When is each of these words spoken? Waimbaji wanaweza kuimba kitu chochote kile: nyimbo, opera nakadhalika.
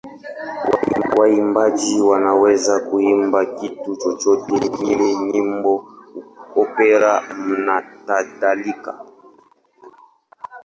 Waimbaji 1.17 2.01
wanaweza 2.01 2.79
kuimba 2.79 3.45
kitu 3.45 3.95
chochote 3.95 4.69
kile: 4.69 5.15
nyimbo, 5.15 5.87
opera 6.55 7.21
nakadhalika. 7.65 8.99